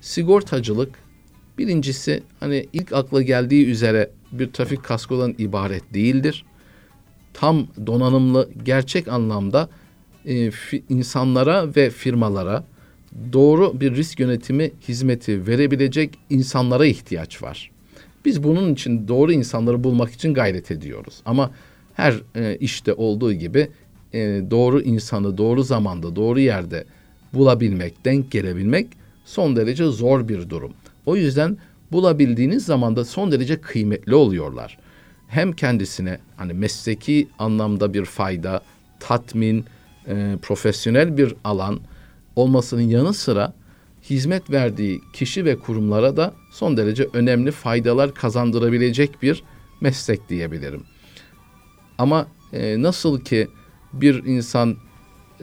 sigortacılık 0.00 0.98
birincisi 1.58 2.22
hani 2.40 2.66
ilk 2.72 2.92
akla 2.92 3.22
geldiği 3.22 3.66
üzere 3.66 4.10
bir 4.32 4.52
trafik 4.52 4.84
kaskodan 4.84 5.34
ibaret 5.38 5.94
değildir. 5.94 6.44
Tam 7.34 7.66
donanımlı 7.86 8.48
gerçek 8.64 9.08
anlamda 9.08 9.68
e, 10.24 10.50
fi, 10.50 10.82
insanlara 10.88 11.76
ve 11.76 11.90
firmalara 11.90 12.64
doğru 13.32 13.80
bir 13.80 13.96
risk 13.96 14.20
yönetimi 14.20 14.70
hizmeti 14.88 15.46
verebilecek 15.46 16.18
insanlara 16.30 16.86
ihtiyaç 16.86 17.42
var. 17.42 17.70
Biz 18.24 18.42
bunun 18.42 18.72
için 18.72 19.08
doğru 19.08 19.32
insanları 19.32 19.84
bulmak 19.84 20.12
için 20.12 20.34
gayret 20.34 20.70
ediyoruz. 20.70 21.22
Ama 21.24 21.50
her 21.94 22.14
e, 22.36 22.56
işte 22.60 22.94
olduğu 22.94 23.32
gibi 23.32 23.68
e, 24.12 24.18
doğru 24.50 24.80
insanı 24.80 25.38
doğru 25.38 25.62
zamanda 25.62 26.16
doğru 26.16 26.40
yerde 26.40 26.84
bulabilmek, 27.32 28.04
denk 28.04 28.30
gelebilmek 28.30 28.86
son 29.24 29.56
derece 29.56 29.84
zor 29.84 30.28
bir 30.28 30.50
durum. 30.50 30.72
O 31.06 31.16
yüzden 31.16 31.56
bulabildiğiniz 31.92 32.64
zaman 32.64 32.96
da 32.96 33.04
son 33.04 33.32
derece 33.32 33.60
kıymetli 33.60 34.14
oluyorlar. 34.14 34.78
Hem 35.28 35.52
kendisine 35.52 36.18
hani 36.36 36.52
mesleki 36.52 37.28
anlamda 37.38 37.94
bir 37.94 38.04
fayda, 38.04 38.60
tatmin, 39.00 39.64
e, 40.08 40.36
profesyonel 40.42 41.16
bir 41.16 41.34
alan 41.44 41.80
olmasının 42.36 42.82
yanı 42.82 43.14
sıra 43.14 43.52
hizmet 44.10 44.50
verdiği 44.50 45.00
kişi 45.12 45.44
ve 45.44 45.58
kurumlara 45.58 46.16
da 46.16 46.34
son 46.50 46.76
derece 46.76 47.08
önemli 47.12 47.50
faydalar 47.50 48.14
kazandırabilecek 48.14 49.22
bir 49.22 49.42
meslek 49.80 50.28
diyebilirim. 50.28 50.82
Ama 51.98 52.26
e, 52.52 52.82
nasıl 52.82 53.20
ki 53.20 53.48
bir 53.92 54.24
insan 54.24 54.76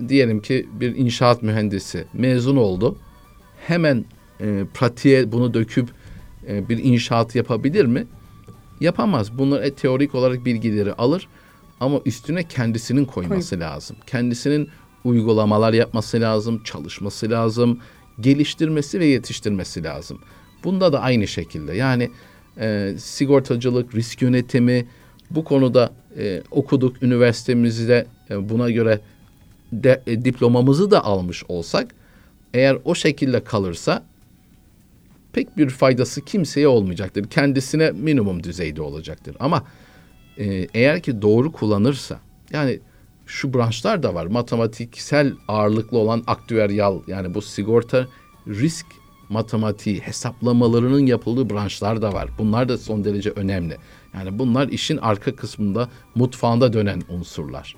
diyelim 0.08 0.42
ki 0.42 0.68
bir 0.74 0.96
inşaat 0.96 1.44
mühendisi 1.44 2.06
mezun 2.14 2.56
oldu. 2.56 2.98
Hemen 3.68 4.06
e, 4.42 4.64
pratiğe 4.74 5.32
bunu 5.32 5.54
döküp 5.54 5.90
e, 6.48 6.70
bir 6.70 6.84
inşaat 6.84 7.36
yapabilir 7.36 7.86
mi? 7.86 8.08
Yapamaz. 8.80 9.38
Bunlar 9.38 9.64
e, 9.64 9.74
teorik 9.74 10.16
olarak 10.16 10.46
bilgileri 10.46 10.94
alır 10.94 11.28
ama 11.80 12.00
üstüne 12.06 12.44
kendisinin 12.44 13.06
koyması 13.06 13.56
Koy. 13.56 13.60
lazım. 13.60 13.98
Kendisinin 14.08 14.70
uygulamalar 15.04 15.74
yapması 15.74 16.22
lazım, 16.22 16.64
çalışması 16.64 17.30
lazım, 17.30 17.80
geliştirmesi 18.20 19.00
ve 19.00 19.06
yetiştirmesi 19.06 19.84
lazım. 19.84 20.20
Bunda 20.64 20.94
da 20.94 21.02
aynı 21.02 21.28
şekilde. 21.28 21.76
Yani 21.76 22.10
e, 22.60 22.94
sigortacılık, 22.98 23.96
risk 23.96 24.22
yönetimi 24.22 24.88
bu 25.32 25.44
konuda 25.44 25.94
e, 26.18 26.42
okuduk 26.52 27.04
üniversitemizde 27.04 28.08
e, 28.30 28.50
buna 28.50 28.70
göre 28.70 29.00
de, 29.74 30.02
e, 30.08 30.26
diplomamızı 30.26 30.92
da 30.92 31.06
almış 31.06 31.44
olsak 31.48 31.96
eğer 32.54 32.78
o 32.86 32.96
şekilde 32.96 33.44
kalırsa 33.44 34.04
pek 35.34 35.58
bir 35.58 35.70
faydası 35.70 36.26
kimseye 36.26 36.68
olmayacaktır. 36.68 37.30
Kendisine 37.30 37.92
minimum 37.92 38.44
düzeyde 38.44 38.82
olacaktır. 38.82 39.36
Ama 39.40 39.64
e, 40.38 40.68
eğer 40.74 41.02
ki 41.02 41.22
doğru 41.22 41.52
kullanırsa 41.52 42.20
yani 42.52 42.80
şu 43.26 43.54
branşlar 43.54 44.04
da 44.04 44.14
var. 44.14 44.26
Matematiksel 44.26 45.34
ağırlıklı 45.48 45.98
olan 45.98 46.24
aktüeryal 46.28 47.02
yani 47.08 47.34
bu 47.34 47.42
sigorta 47.42 48.08
risk 48.48 48.86
matematiği 49.30 50.00
hesaplamalarının 50.00 51.06
yapıldığı 51.06 51.50
branşlar 51.50 52.02
da 52.02 52.14
var. 52.14 52.30
Bunlar 52.38 52.70
da 52.70 52.78
son 52.78 53.04
derece 53.04 53.30
önemli. 53.30 53.78
Yani 54.14 54.40
bunlar 54.40 54.68
işin 54.68 54.98
arka 54.98 55.36
kısmında 55.36 55.90
mutfağında 56.16 56.74
dönen 56.74 57.02
unsurlar. 57.10 57.76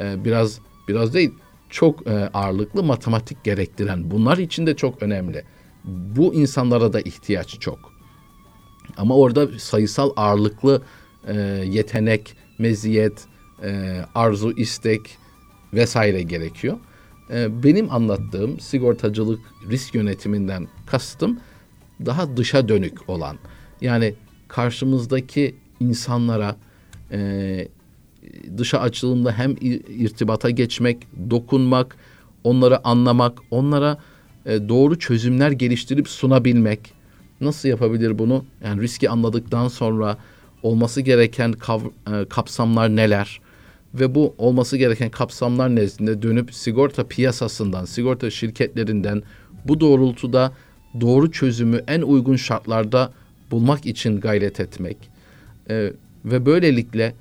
Ee, 0.00 0.24
biraz 0.24 0.60
biraz 0.88 1.14
değil 1.14 1.30
çok 1.70 2.06
e, 2.06 2.30
ağırlıklı 2.34 2.82
matematik 2.82 3.44
gerektiren 3.44 4.10
bunlar 4.10 4.38
için 4.38 4.66
de 4.66 4.76
çok 4.76 5.02
önemli. 5.02 5.44
Bu 5.86 6.34
insanlara 6.34 6.92
da 6.92 7.00
ihtiyaç 7.00 7.60
çok. 7.60 7.92
Ama 8.96 9.16
orada 9.16 9.58
sayısal 9.58 10.10
ağırlıklı 10.16 10.82
e, 11.26 11.34
yetenek, 11.66 12.36
meziyet, 12.58 13.24
e, 13.62 14.00
arzu, 14.14 14.52
istek 14.52 15.18
vesaire 15.72 16.22
gerekiyor. 16.22 16.76
E, 17.30 17.62
benim 17.62 17.92
anlattığım 17.92 18.60
sigortacılık 18.60 19.40
risk 19.70 19.94
yönetiminden 19.94 20.68
kastım 20.86 21.40
daha 22.06 22.36
dışa 22.36 22.68
dönük 22.68 23.08
olan. 23.08 23.38
Yani 23.80 24.14
karşımızdaki 24.48 25.56
insanlara 25.80 26.56
e, 27.12 27.68
dışa 28.58 28.80
açılımda 28.80 29.32
hem 29.32 29.56
irtibata 29.88 30.50
geçmek, 30.50 31.06
dokunmak, 31.30 31.96
onları 32.44 32.86
anlamak, 32.86 33.38
onlara 33.50 33.98
e, 34.46 34.68
doğru 34.68 34.98
çözümler 34.98 35.50
geliştirip 35.50 36.08
sunabilmek. 36.08 36.92
Nasıl 37.40 37.68
yapabilir 37.68 38.18
bunu? 38.18 38.44
Yani 38.64 38.82
riski 38.82 39.10
anladıktan 39.10 39.68
sonra 39.68 40.18
olması 40.62 41.00
gereken 41.00 41.52
kav, 41.52 41.80
e, 41.80 42.24
kapsamlar 42.28 42.96
neler? 42.96 43.40
Ve 43.94 44.14
bu 44.14 44.34
olması 44.38 44.76
gereken 44.76 45.10
kapsamlar 45.10 45.74
nezdinde 45.74 46.22
dönüp 46.22 46.54
sigorta 46.54 47.06
piyasasından, 47.06 47.84
sigorta 47.84 48.30
şirketlerinden 48.30 49.22
bu 49.64 49.80
doğrultuda 49.80 50.52
doğru 51.00 51.32
çözümü 51.32 51.80
en 51.88 52.02
uygun 52.02 52.36
şartlarda 52.36 53.12
bulmak 53.50 53.86
için 53.86 54.20
gayret 54.20 54.60
etmek. 54.60 54.96
E, 55.70 55.92
ve 56.24 56.46
böylelikle 56.46 57.14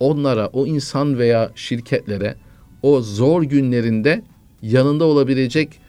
onlara, 0.00 0.46
o 0.46 0.66
insan 0.66 1.18
veya 1.18 1.50
şirketlere 1.54 2.34
o 2.82 3.00
zor 3.00 3.42
günlerinde 3.42 4.22
yanında 4.62 5.04
olabilecek 5.04 5.81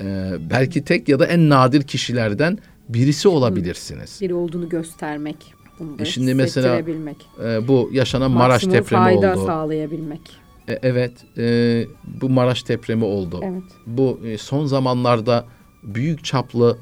e, 0.00 0.36
belki 0.50 0.84
tek 0.84 1.08
ya 1.08 1.18
da 1.18 1.26
en 1.26 1.48
nadir 1.48 1.82
kişilerden 1.82 2.58
birisi 2.88 3.28
olabilirsiniz. 3.28 4.18
Biri 4.20 4.34
olduğunu 4.34 4.68
göstermek. 4.68 5.54
Bunu 5.78 5.96
e 5.98 6.04
Şimdi 6.04 6.34
mesela 6.34 6.78
e, 6.78 7.68
bu 7.68 7.90
yaşanan 7.92 8.30
Maksimum 8.30 8.48
Maraş 8.48 8.66
depremi 8.66 9.04
fayda 9.04 9.34
oldu. 9.34 9.46
sağlayabilmek. 9.46 10.20
E, 10.68 10.78
evet, 10.82 11.12
e, 11.38 11.84
bu 12.20 12.28
Maraş 12.28 12.68
depremi 12.68 13.04
oldu. 13.04 13.40
Evet. 13.44 13.62
Bu 13.86 14.20
e, 14.24 14.38
son 14.38 14.66
zamanlarda 14.66 15.44
büyük 15.82 16.24
çaplı 16.24 16.78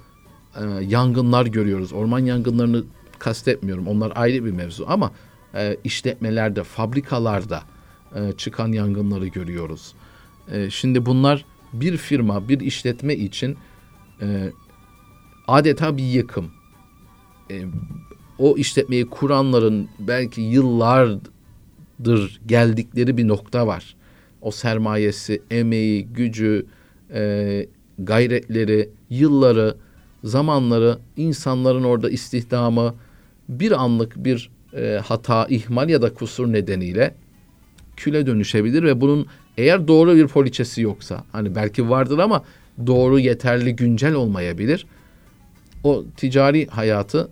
e, 0.56 0.84
yangınlar 0.84 1.46
görüyoruz. 1.46 1.92
Orman 1.92 2.18
yangınlarını 2.18 2.84
kastetmiyorum. 3.18 3.86
Onlar 3.86 4.12
ayrı 4.14 4.44
bir 4.44 4.50
mevzu 4.50 4.84
ama 4.88 5.12
e, 5.54 5.76
işletmelerde, 5.84 6.64
fabrikalarda 6.64 7.62
e, 8.14 8.32
çıkan 8.32 8.72
yangınları 8.72 9.26
görüyoruz. 9.26 9.94
E, 10.52 10.70
şimdi 10.70 11.06
bunlar 11.06 11.44
bir 11.72 11.96
firma, 11.96 12.48
bir 12.48 12.60
işletme 12.60 13.14
için 13.14 13.56
e, 14.22 14.50
adeta 15.48 15.96
bir 15.96 16.02
yıkım. 16.02 16.50
E, 17.50 17.62
o 18.38 18.56
işletmeyi 18.56 19.06
kuranların 19.06 19.88
belki 19.98 20.40
yıllardır 20.40 21.30
geldikleri 22.46 23.16
bir 23.16 23.28
nokta 23.28 23.66
var. 23.66 23.96
O 24.40 24.50
sermayesi, 24.50 25.42
emeği, 25.50 26.06
gücü, 26.06 26.66
e, 27.14 27.66
gayretleri, 27.98 28.90
yılları, 29.10 29.76
zamanları, 30.24 30.98
insanların 31.16 31.84
orada 31.84 32.10
istihdamı 32.10 32.94
bir 33.48 33.72
anlık 33.72 34.24
bir 34.24 34.50
e, 34.76 35.00
hata, 35.04 35.46
ihmal 35.46 35.88
ya 35.88 36.02
da 36.02 36.14
kusur 36.14 36.52
nedeniyle 36.52 37.14
küle 37.98 38.26
dönüşebilir 38.26 38.82
ve 38.82 39.00
bunun 39.00 39.26
eğer 39.56 39.88
doğru 39.88 40.16
bir 40.16 40.26
poliçesi 40.26 40.82
yoksa 40.82 41.24
hani 41.32 41.54
belki 41.54 41.90
vardır 41.90 42.18
ama 42.18 42.44
doğru 42.86 43.18
yeterli 43.18 43.76
güncel 43.76 44.14
olmayabilir. 44.14 44.86
O 45.84 46.04
ticari 46.16 46.66
hayatı 46.66 47.28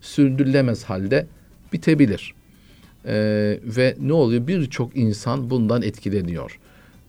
sürdürülemez 0.00 0.84
halde 0.84 1.26
bitebilir. 1.72 2.34
Ee, 3.06 3.58
ve 3.64 3.96
ne 4.00 4.12
oluyor? 4.12 4.46
Birçok 4.46 4.96
insan 4.96 5.50
bundan 5.50 5.82
etkileniyor. 5.82 6.58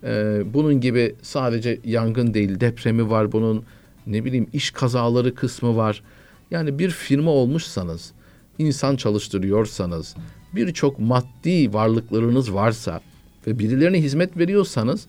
Ee, 0.04 0.42
bunun 0.54 0.82
gibi 0.82 1.16
sadece 1.22 1.80
yangın 1.86 2.34
değil 2.34 2.60
depremi 2.60 3.10
var 3.10 3.32
bunun 3.32 3.64
ne 4.08 4.26
bileyim 4.26 4.48
iş 4.54 4.72
kazaları 4.72 5.36
kısmı 5.36 5.76
var. 5.76 6.04
Yani 6.52 6.80
bir 6.80 6.90
firma 6.90 7.32
olmuşsanız, 7.32 8.12
insan 8.58 8.96
çalıştırıyorsanız, 8.96 10.16
birçok 10.56 11.00
maddi 11.00 11.74
varlıklarınız 11.74 12.54
varsa 12.54 13.02
ve 13.48 13.60
birilerine 13.60 14.02
hizmet 14.02 14.38
veriyorsanız 14.38 15.08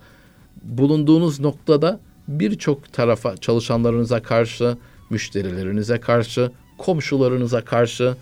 bulunduğunuz 0.62 1.40
noktada 1.40 2.00
birçok 2.28 2.92
tarafa 2.92 3.37
çalışanlarınıza 3.37 4.23
karşı, 4.23 4.76
müşterilerinize 5.11 6.00
karşı, 6.00 6.52
komşularınıza 6.78 7.64
karşı, 7.64 8.16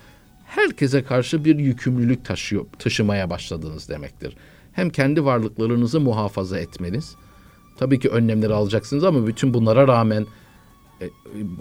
herkese 0.46 1.02
karşı 1.02 1.44
bir 1.44 1.58
yükümlülük 1.58 2.24
taşıyor, 2.24 2.66
taşımaya 2.78 3.30
başladınız 3.30 3.88
demektir. 3.88 4.36
Hem 4.72 4.90
kendi 4.90 5.24
varlıklarınızı 5.24 6.00
muhafaza 6.00 6.58
etmeniz, 6.58 7.16
tabii 7.76 8.00
ki 8.00 8.08
önlemleri 8.08 8.54
alacaksınız 8.54 9.04
ama 9.04 9.26
bütün 9.26 9.54
bunlara 9.54 9.88
rağmen 9.88 10.26
e, 11.00 11.10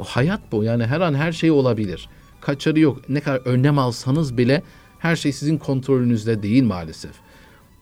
hayat 0.04 0.42
bu. 0.52 0.64
Yani 0.64 0.86
her 0.86 1.02
an 1.02 1.14
her 1.14 1.32
şey 1.32 1.52
olabilir. 1.52 2.10
Kaçarı 2.42 2.80
yok. 2.80 3.10
Ne 3.10 3.20
kadar 3.22 3.42
önlem 3.46 3.80
alsanız 3.80 4.38
bile 4.38 4.64
her 5.06 5.16
şey 5.16 5.32
sizin 5.32 5.58
kontrolünüzde 5.58 6.44
değil 6.44 6.64
maalesef. 6.64 7.12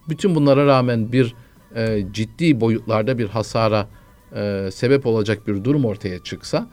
Bütün 0.10 0.36
bunlara 0.36 0.66
rağmen 0.66 1.12
bir 1.12 1.36
e, 1.76 2.06
ciddi 2.12 2.62
boyutlarda 2.62 3.18
bir 3.18 3.28
hasara 3.30 3.90
e, 4.36 4.70
sebep 4.74 5.06
olacak 5.06 5.48
bir 5.48 5.64
durum 5.64 5.86
ortaya 5.86 6.24
çıksa 6.24 6.70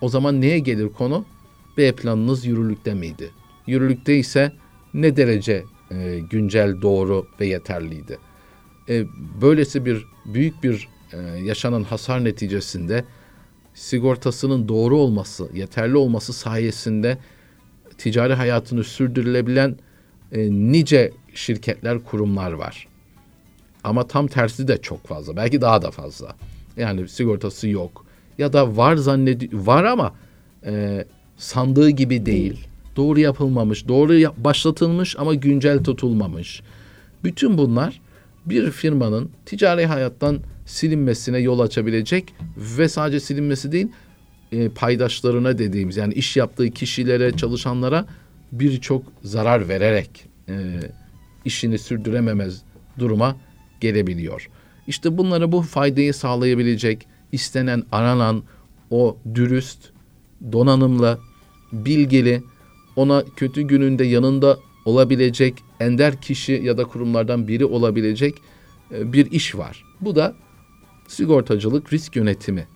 o 0.00 0.08
zaman 0.08 0.40
neye 0.40 0.58
gelir 0.58 0.88
konu? 0.88 1.24
B 1.76 1.92
planınız 1.92 2.46
yürürlükte 2.46 2.94
miydi? 2.94 3.30
Yürürlükte 3.66 4.16
ise 4.16 4.52
ne 4.94 5.16
derece 5.16 5.64
e, 5.90 6.20
güncel, 6.30 6.82
doğru 6.82 7.26
ve 7.40 7.46
yeterliydi? 7.46 8.18
E, 8.88 9.04
böylesi 9.40 9.84
bir 9.84 10.06
büyük 10.26 10.62
bir 10.62 10.88
e, 11.12 11.18
yaşanan 11.20 11.82
hasar 11.82 12.24
neticesinde 12.24 13.04
sigortasının 13.74 14.68
doğru 14.68 14.96
olması, 14.96 15.48
yeterli 15.54 15.96
olması 15.96 16.32
sayesinde 16.32 17.18
ticari 18.02 18.34
hayatını 18.34 18.84
sürdürülebilen 18.84 19.76
e, 20.32 20.50
nice 20.50 21.12
şirketler, 21.34 21.98
kurumlar 21.98 22.52
var. 22.52 22.86
Ama 23.84 24.06
tam 24.06 24.26
tersi 24.26 24.68
de 24.68 24.76
çok 24.82 25.06
fazla. 25.06 25.36
Belki 25.36 25.60
daha 25.60 25.82
da 25.82 25.90
fazla. 25.90 26.36
Yani 26.76 27.08
sigortası 27.08 27.68
yok. 27.68 28.04
Ya 28.38 28.52
da 28.52 28.76
var 28.76 28.96
zannedi 28.96 29.48
var 29.52 29.84
ama 29.84 30.14
e, 30.66 31.04
sandığı 31.36 31.90
gibi 31.90 32.26
değil. 32.26 32.66
Doğru 32.96 33.20
yapılmamış, 33.20 33.88
doğru 33.88 34.14
yap- 34.18 34.36
başlatılmış 34.36 35.16
ama 35.18 35.34
güncel 35.34 35.84
tutulmamış. 35.84 36.62
Bütün 37.24 37.58
bunlar 37.58 38.00
bir 38.46 38.70
firmanın 38.70 39.30
ticari 39.46 39.86
hayattan 39.86 40.40
silinmesine 40.66 41.38
yol 41.38 41.60
açabilecek 41.60 42.34
ve 42.56 42.88
sadece 42.88 43.20
silinmesi 43.20 43.72
değil 43.72 43.88
e, 44.52 44.68
paydaşlarına 44.68 45.58
dediğimiz 45.58 45.96
yani 45.96 46.14
iş 46.14 46.36
yaptığı 46.36 46.70
kişilere, 46.70 47.32
çalışanlara 47.32 48.06
birçok 48.52 49.02
zarar 49.22 49.68
vererek 49.68 50.26
e, 50.48 50.54
işini 51.44 51.78
sürdürememez 51.78 52.62
duruma 52.98 53.36
gelebiliyor. 53.80 54.48
İşte 54.86 55.18
bunlara 55.18 55.52
bu 55.52 55.62
faydayı 55.62 56.14
sağlayabilecek, 56.14 57.06
istenen, 57.32 57.82
aranan 57.92 58.42
o 58.90 59.16
dürüst, 59.34 59.78
donanımlı, 60.52 61.18
bilgili, 61.72 62.42
ona 62.96 63.24
kötü 63.36 63.62
gününde 63.62 64.04
yanında 64.04 64.58
olabilecek 64.84 65.54
ender 65.80 66.20
kişi 66.20 66.52
ya 66.52 66.78
da 66.78 66.84
kurumlardan 66.84 67.48
biri 67.48 67.64
olabilecek 67.64 68.34
e, 68.94 69.12
bir 69.12 69.30
iş 69.30 69.54
var. 69.54 69.84
Bu 70.00 70.16
da 70.16 70.34
sigortacılık 71.08 71.92
risk 71.92 72.16
yönetimi. 72.16 72.66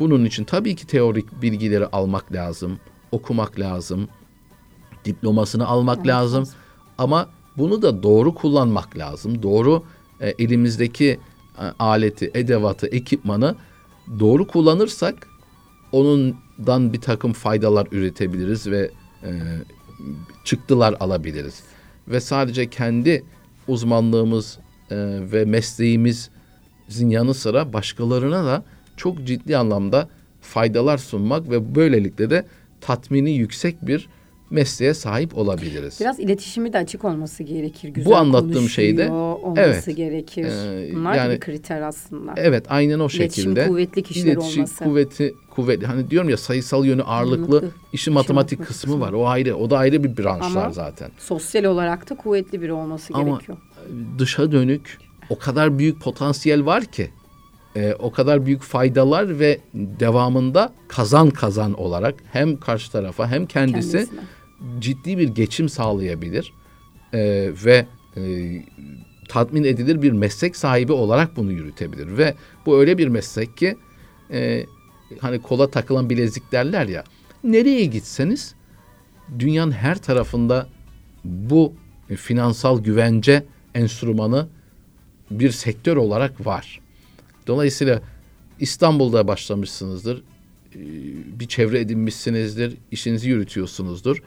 Bunun 0.00 0.24
için 0.24 0.44
tabii 0.44 0.76
ki 0.76 0.86
teorik 0.86 1.42
bilgileri 1.42 1.86
almak 1.86 2.32
lazım, 2.32 2.78
okumak 3.12 3.60
lazım, 3.60 4.08
diplomasını 5.04 5.66
almak 5.66 5.96
Evet, 5.96 6.06
lazım. 6.06 6.48
Ama 6.98 7.28
bunu 7.56 7.82
da 7.82 8.02
doğru 8.02 8.34
kullanmak 8.34 8.98
lazım. 8.98 9.42
Doğru 9.42 9.84
e, 10.20 10.34
elimizdeki 10.38 11.20
e, 11.58 11.64
aleti, 11.78 12.30
edevatı, 12.34 12.86
ekipmanı 12.86 13.56
doğru 14.20 14.46
kullanırsak 14.46 15.28
onundan 15.92 16.92
bir 16.92 17.00
takım 17.00 17.32
faydalar 17.32 17.88
üretebiliriz 17.92 18.66
ve 18.66 18.90
e, 19.22 19.30
çıktılar 20.44 20.96
alabiliriz. 21.00 21.62
Ve 22.08 22.20
sadece 22.20 22.70
kendi 22.70 23.24
uzmanlığımız 23.68 24.58
e, 24.90 24.96
ve 25.32 25.44
mesleğimizin 25.44 26.30
yanı 27.10 27.34
sıra 27.34 27.72
başkalarına 27.72 28.44
da 28.44 28.64
çok 28.96 29.24
ciddi 29.24 29.56
anlamda 29.56 30.08
faydalar 30.40 30.98
sunmak 30.98 31.50
ve 31.50 31.74
böylelikle 31.74 32.30
de 32.30 32.44
tatmini 32.80 33.30
yüksek 33.30 33.86
bir 33.86 34.08
mesleğe 34.50 34.94
sahip 34.94 35.38
olabiliriz. 35.38 35.98
Biraz 36.00 36.20
iletişimi 36.20 36.72
de 36.72 36.78
açık 36.78 37.04
olması 37.04 37.42
gerekir. 37.42 37.88
Güzel 37.88 38.10
Bu 38.12 38.16
anlattığım 38.16 38.68
şeyde, 38.68 39.10
olması 39.10 39.60
evet, 39.90 39.96
gerekir. 39.96 40.44
Ee, 40.44 40.94
Bunlar 40.94 41.14
yani- 41.14 41.34
bir 41.34 41.40
kriter 41.40 41.82
aslında. 41.82 42.32
Evet 42.36 42.66
aynen 42.68 42.98
o 42.98 43.06
İletişim 43.06 43.30
şekilde. 43.44 43.66
kuvvetli 43.68 44.02
kişiler 44.02 44.32
İletişim 44.32 44.62
olması. 44.62 44.84
kuvveti 44.84 45.34
kuvvetli. 45.50 45.86
Hani 45.86 46.10
diyorum 46.10 46.28
ya 46.30 46.36
sayısal 46.36 46.84
yönü 46.84 47.02
ağırlıklı, 47.02 47.56
Ağırlıklı. 47.56 47.70
işin 47.92 48.14
matematik 48.14 48.58
matematik 48.58 48.66
kısmı 48.78 49.00
var. 49.00 49.12
O 49.12 49.26
ayrı. 49.28 49.56
O 49.56 49.70
da 49.70 49.78
ayrı 49.78 50.04
bir 50.04 50.16
branşlar 50.16 50.62
Ama- 50.62 50.70
zaten. 50.72 51.10
Sosyal 51.18 51.64
olarak 51.64 52.10
da 52.10 52.14
kuvvetli 52.16 52.62
biri 52.62 52.72
olması 52.72 53.14
Ama 53.14 53.28
gerekiyor. 53.30 53.58
dışa 54.18 54.52
dönük 54.52 54.98
o 55.30 55.38
kadar 55.38 55.78
büyük 55.78 56.00
potansiyel 56.00 56.66
var 56.66 56.84
ki 56.84 57.10
e, 57.76 57.94
o 57.98 58.12
kadar 58.12 58.46
büyük 58.46 58.62
faydalar 58.62 59.38
ve 59.38 59.60
devamında 59.74 60.72
kazan 60.88 61.30
kazan 61.30 61.74
olarak 61.74 62.14
hem 62.32 62.60
karşı 62.60 62.92
tarafa 62.92 63.28
hem 63.28 63.46
kendisi 63.46 63.92
Kendisine. 63.92 64.20
ciddi 64.80 65.18
bir 65.18 65.28
geçim 65.28 65.68
sağlayabilir 65.68 66.52
E, 67.14 67.50
ve 67.64 67.86
e, 68.16 68.22
tatmin 69.28 69.64
edilir 69.64 70.02
bir 70.02 70.12
meslek 70.12 70.56
sahibi 70.56 70.92
olarak 70.92 71.36
bunu 71.36 71.52
yürütebilir 71.52 72.18
ve 72.18 72.34
bu 72.66 72.78
öyle 72.78 72.98
bir 72.98 73.08
meslek 73.08 73.56
ki 73.56 73.76
e, 74.30 74.66
hani 75.20 75.42
kola 75.42 75.70
takılan 75.70 76.10
bilezik 76.10 76.52
derler 76.52 76.88
ya 76.88 77.04
nereye 77.44 77.84
gitseniz 77.84 78.54
dünyanın 79.38 79.72
her 79.72 79.98
tarafında 79.98 80.66
bu 81.24 81.72
finansal 82.16 82.82
güvence 82.82 83.44
enstrümanı 83.74 84.48
bir 85.30 85.50
sektör 85.50 85.96
olarak 85.96 86.46
var. 86.46 86.80
Dolayısıyla 87.46 88.02
İstanbul'da 88.60 89.28
başlamışsınızdır. 89.28 90.18
e, 90.74 90.80
Bir 91.40 91.46
çevre 91.48 91.80
edinmişsinizdir. 91.80 92.74
işinizi 92.90 93.28
yürütüyorsunuzdur. 93.28 94.22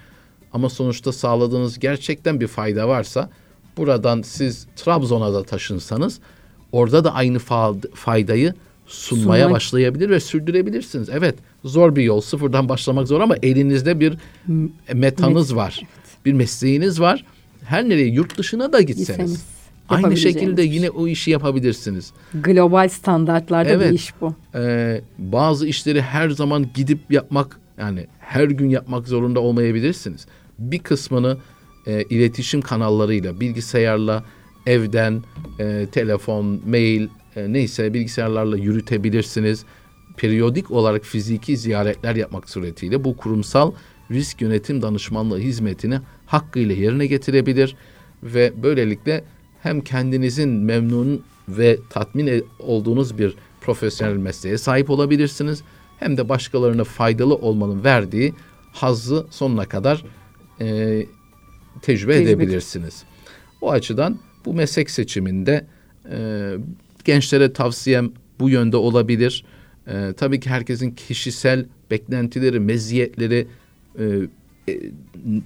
Ama 0.53 0.69
sonuçta 0.69 1.11
sağladığınız 1.11 1.79
gerçekten 1.79 2.39
bir 2.41 2.47
fayda 2.47 2.87
varsa 2.87 3.29
buradan 3.77 4.21
siz 4.21 4.67
Trabzon'a 4.75 5.33
da 5.33 5.43
taşınsanız 5.43 6.19
orada 6.71 7.03
da 7.03 7.13
aynı 7.13 7.37
fa- 7.37 7.91
faydayı 7.93 8.53
sunmaya 8.87 9.43
Sunmak. 9.43 9.55
başlayabilir 9.55 10.09
ve 10.09 10.19
sürdürebilirsiniz. 10.19 11.09
Evet 11.09 11.35
zor 11.63 11.95
bir 11.95 12.03
yol 12.03 12.21
sıfırdan 12.21 12.69
başlamak 12.69 13.07
zor 13.07 13.21
ama 13.21 13.35
elinizde 13.43 13.99
bir 13.99 14.17
metanız 14.93 15.55
var. 15.55 15.81
Bir 16.25 16.33
mesleğiniz 16.33 16.99
var. 17.01 17.25
Her 17.63 17.89
nereye 17.89 18.07
yurt 18.07 18.37
dışına 18.37 18.73
da 18.73 18.81
gitseniz. 18.81 19.07
Gitseniz 19.07 19.43
Aynı 19.89 20.17
şekilde 20.17 20.61
yine 20.61 20.89
o 20.89 21.07
işi 21.07 21.31
yapabilirsiniz. 21.31 22.13
Global 22.33 22.89
standartlarda 22.89 23.69
Evet. 23.69 23.89
bir 23.91 23.95
iş 23.95 24.13
bu. 24.21 24.35
Ee, 24.55 25.01
bazı 25.17 25.67
işleri 25.67 26.01
her 26.01 26.29
zaman 26.29 26.65
gidip 26.73 26.99
yapmak 27.09 27.59
Yani 27.77 28.07
her 28.19 28.43
gün 28.43 28.69
yapmak 28.69 29.07
zorunda 29.07 29.39
olmayabilirsiniz. 29.39 30.27
Bir 30.59 30.79
kısmını 30.79 31.37
e, 31.87 32.03
iletişim 32.03 32.61
kanallarıyla, 32.61 33.39
bilgisayarla, 33.39 34.23
evden, 34.65 35.23
e, 35.59 35.87
telefon, 35.91 36.61
mail 36.67 37.07
e, 37.35 37.53
neyse 37.53 37.93
bilgisayarlarla 37.93 38.57
yürütebilirsiniz. 38.57 39.65
Periyodik 40.17 40.71
olarak 40.71 41.05
fiziki 41.05 41.57
ziyaretler 41.57 42.15
yapmak 42.15 42.49
suretiyle 42.49 43.03
bu 43.03 43.17
kurumsal 43.17 43.71
risk 44.11 44.41
yönetim 44.41 44.81
danışmanlığı 44.81 45.39
hizmetini 45.39 45.99
hakkıyla 46.25 46.75
yerine 46.75 47.05
getirebilir 47.05 47.75
ve 48.23 48.53
böylelikle 48.63 49.23
hem 49.67 49.81
kendinizin 49.81 50.49
memnun 50.49 51.23
ve 51.49 51.77
tatmin 51.89 52.27
e- 52.27 52.41
olduğunuz 52.59 53.17
bir 53.17 53.35
profesyonel 53.61 54.17
mesleğe 54.17 54.57
sahip 54.57 54.89
olabilirsiniz 54.89 55.63
hem 55.99 56.17
de 56.17 56.29
başkalarına 56.29 56.83
faydalı 56.83 57.35
olmanın 57.35 57.83
verdiği 57.83 58.33
hazzı 58.71 59.27
sonuna 59.29 59.65
kadar 59.65 60.03
e, 60.59 60.65
tecrübe 60.65 62.13
Tecrübe. 62.13 62.15
edebilirsiniz. 62.15 63.03
O 63.61 63.71
açıdan 63.71 64.19
bu 64.45 64.53
meslek 64.53 64.89
seçiminde 64.89 65.65
e, 66.11 66.51
gençlere 67.05 67.53
tavsiyem 67.53 68.11
bu 68.39 68.49
yönde 68.49 68.77
olabilir. 68.77 69.45
E, 69.87 70.13
tabii 70.17 70.39
ki 70.39 70.49
herkesin 70.49 70.91
kişisel 70.91 71.65
beklentileri, 71.91 72.59
meziyetleri 72.59 73.47
e, 73.99 74.03
e, 74.69 74.79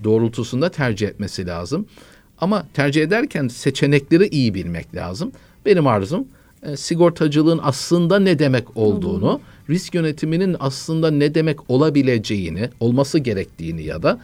doğrultusunda 0.03 0.71
tercih 0.71 1.07
etmesi 1.07 1.47
lazım. 1.47 1.86
Ama 2.41 2.65
tercih 2.73 3.04
ederken 3.04 3.47
seçenekleri 3.47 4.27
iyi 4.27 4.54
bilmek 4.54 4.95
lazım. 4.95 5.32
Benim 5.65 5.88
arzum 5.88 6.27
e, 6.63 6.77
sigortacılığın 6.77 7.60
aslında 7.63 8.19
ne 8.19 8.39
demek 8.39 8.77
olduğunu, 8.77 9.41
risk 9.69 9.95
yönetiminin 9.95 10.56
aslında 10.60 11.12
ne 11.12 11.36
demek 11.36 11.69
olabileceğini, 11.69 12.69
olması 12.80 13.19
gerektiğini 13.19 13.84
ya 13.84 14.04
da 14.04 14.19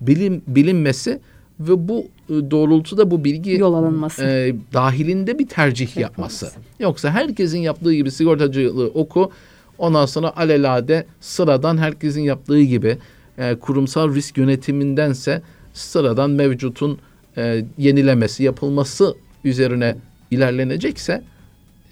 bilim 0.00 0.42
bilinmesi 0.46 1.20
ve 1.60 1.88
bu 1.88 2.06
e, 2.28 2.50
doğrultuda 2.50 3.10
bu 3.10 3.24
bilgi 3.24 3.50
Yol 3.52 3.74
alınması. 3.74 4.22
e, 4.24 4.54
dahilinde 4.72 5.38
bir 5.38 5.48
tercih 5.48 5.96
yapması. 5.96 6.50
Yoksa 6.80 7.10
herkesin 7.10 7.58
yaptığı 7.58 7.94
gibi 7.94 8.10
sigortacılığı 8.10 8.86
oku, 8.94 9.30
ondan 9.78 10.06
sonra 10.06 10.36
alelade 10.36 11.06
sıradan 11.20 11.78
herkesin 11.78 12.22
yaptığı 12.22 12.60
gibi 12.62 12.98
e, 13.38 13.54
kurumsal 13.54 14.14
risk 14.14 14.38
yönetimindense 14.38 15.42
sıradan 15.72 16.30
mevcutun 16.30 16.98
e, 17.40 17.64
yenilemesi, 17.78 18.42
yapılması 18.44 19.14
üzerine 19.44 19.96
ilerlenecekse 20.30 21.22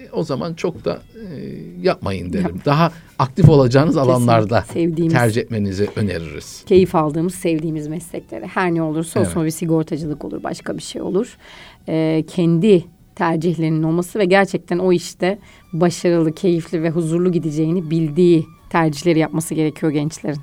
e, 0.01 0.11
o 0.13 0.23
zaman 0.23 0.55
çok 0.55 0.85
da 0.85 1.03
e, 1.15 1.25
yapmayın 1.83 2.33
derim. 2.33 2.61
Daha 2.65 2.93
aktif 3.19 3.49
olacağınız 3.49 3.97
alanlarda 3.97 4.65
Sevdiğimiz. 4.73 5.15
tercih 5.15 5.41
etmenizi 5.43 5.89
öneririz. 5.97 6.65
keyif 6.67 6.95
aldığımız, 6.95 7.35
sevdiğimiz 7.35 7.89
mesleklere 7.89 8.47
her 8.47 8.75
ne 8.75 8.83
olursa 8.83 9.21
olsun 9.21 9.41
Evet. 9.41 9.47
bir 9.47 9.51
sigortacılık 9.51 10.25
olur, 10.25 10.43
başka 10.43 10.77
bir 10.77 10.83
şey 10.83 11.03
olur. 11.03 11.37
Ee, 11.89 12.25
kendi 12.35 12.85
tercihlerinin 13.15 13.83
olması 13.83 14.19
ve 14.19 14.25
gerçekten 14.25 14.79
o 14.79 14.93
işte 14.93 15.39
başarılı, 15.73 16.33
keyifli 16.35 16.83
ve 16.83 16.91
huzurlu 16.91 17.33
gideceğini 17.33 17.91
bildiği 17.91 18.47
tercihleri 18.71 19.19
yapması 19.19 19.55
gerekiyor 19.55 19.93
gençlerin. 19.93 20.41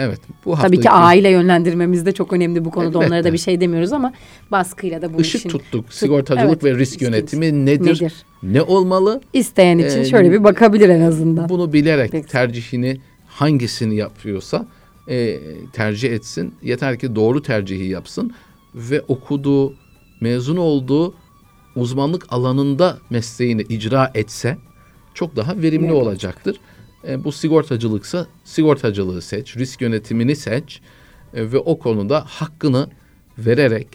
Evet. 0.00 0.20
Bu 0.44 0.54
Tabii 0.56 0.80
ki 0.80 0.90
aile 0.90 1.30
yönlendirmemiz 1.30 2.06
de 2.06 2.12
çok 2.12 2.32
önemli 2.32 2.64
bu 2.64 2.70
konuda. 2.70 2.98
Onlara 2.98 3.10
da 3.10 3.16
Elbette. 3.16 3.32
bir 3.32 3.38
şey 3.38 3.60
demiyoruz 3.60 3.92
ama 3.92 4.12
baskıyla 4.50 5.02
da 5.02 5.14
bu 5.14 5.20
Işık 5.20 5.34
işin 5.40 5.48
tuttuk. 5.48 5.92
Sigortacılık 5.92 6.62
evet, 6.62 6.64
ve 6.64 6.78
risk 6.78 6.92
risk 6.92 7.02
yönetimi 7.02 7.66
nedir? 7.66 7.86
nedir? 7.86 8.12
Ne 8.42 8.62
olmalı? 8.62 9.20
isteyen 9.32 9.78
için 9.78 10.00
Ee, 10.00 10.04
şöyle 10.04 10.32
bir 10.32 10.44
bakabilir 10.44 10.88
en 10.88 11.00
azından. 11.00 11.48
Bunu 11.48 11.72
bilerek 11.72 12.12
Peki. 12.12 12.28
tercihini 12.28 13.00
hangisini 13.26 13.96
yapıyorsa 13.96 14.66
e, 15.08 15.38
tercih 15.72 16.12
etsin. 16.12 16.54
Yeter 16.62 16.98
ki 16.98 17.14
doğru 17.14 17.42
tercihi 17.42 17.88
yapsın 17.88 18.32
ve 18.74 19.00
okuduğu, 19.08 19.74
mezun 20.20 20.56
olduğu 20.56 21.14
uzmanlık 21.76 22.26
alanında 22.32 22.98
mesleğini 23.10 23.62
icra 23.62 24.10
etse 24.14 24.56
çok 25.14 25.36
daha 25.36 25.56
verimli 25.56 25.86
Evet. 25.86 26.02
olacaktır. 26.02 26.56
E, 27.08 27.24
bu 27.24 27.32
sigortacılıksa 27.32 28.26
sigortacılığı 28.44 29.22
seç, 29.22 29.56
risk 29.56 29.80
yönetimini 29.80 30.36
seç 30.36 30.80
e, 31.34 31.52
ve 31.52 31.58
o 31.58 31.78
konuda 31.78 32.24
hakkını 32.26 32.88
vererek 33.38 33.86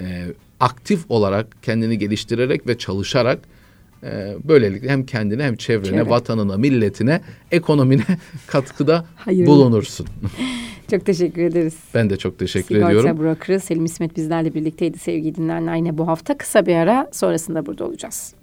e, 0.00 0.26
aktif 0.60 1.04
olarak 1.08 1.62
kendini 1.62 1.98
geliştirerek 1.98 2.66
ve 2.66 2.78
çalışarak 2.78 3.38
e, 4.02 4.36
böylelikle 4.44 4.88
hem 4.88 5.06
kendine 5.06 5.44
hem 5.44 5.56
çevrene, 5.56 5.90
Çevre. 5.90 6.10
vatanına, 6.10 6.56
milletine, 6.56 7.20
ekonomine 7.50 8.04
katkıda 8.46 9.04
bulunursun. 9.26 10.06
Çok 10.90 11.06
teşekkür 11.06 11.42
ederiz. 11.42 11.74
Ben 11.94 12.10
de 12.10 12.16
çok 12.16 12.38
teşekkür 12.38 12.74
Sigorta 12.74 12.88
ediyorum. 12.88 13.18
brokerı 13.18 13.60
Selim 13.60 13.84
İsmet 13.84 14.16
bizlerle 14.16 14.54
birlikteydi 14.54 14.98
sevgili 14.98 15.34
dinleyenler. 15.34 15.76
Yine 15.76 15.98
bu 15.98 16.08
hafta 16.08 16.38
kısa 16.38 16.66
bir 16.66 16.74
ara 16.74 17.08
sonrasında 17.12 17.66
burada 17.66 17.84
olacağız. 17.84 18.34